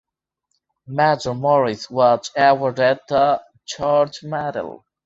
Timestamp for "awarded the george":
2.35-4.23